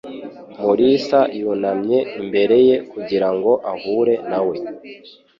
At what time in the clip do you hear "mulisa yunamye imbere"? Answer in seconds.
0.61-2.55